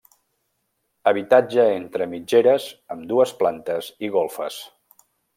[1.11, 2.65] Habitatge entre mitgeres
[2.95, 4.57] amb dues plantes i golfes.